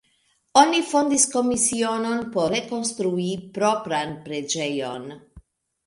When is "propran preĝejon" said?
3.61-5.11